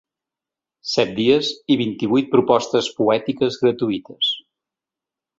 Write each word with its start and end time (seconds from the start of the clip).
Set 0.91 1.09
dies 1.17 1.49
i 1.75 1.75
vint-i-vuit 1.81 2.31
propostes 2.31 2.89
poètiques 3.01 3.59
gratuïtes. 3.65 4.31